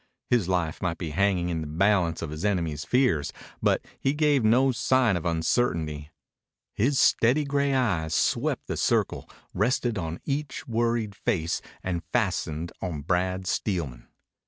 [0.31, 4.43] His life might be hanging in the balance of his enemies' fears, but he gave
[4.43, 6.09] no sign of uncertainty.
[6.73, 13.01] His steady gray eyes swept the circle, rested on each worried face, and fastened on
[13.03, 14.07] Brad Steelman.